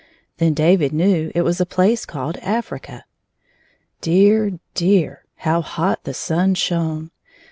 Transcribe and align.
Then 0.37 0.55
David 0.55 0.93
knew 0.93 1.31
it 1.35 1.43
was 1.43 1.61
a 1.61 1.63
place 1.67 2.07
called 2.07 2.37
Afi*ica. 2.37 3.03
Dear, 4.01 4.57
dear; 4.73 5.25
how 5.35 5.61
hot 5.61 6.05
the 6.05 6.13
sun 6.15 6.55
shone! 6.55 7.11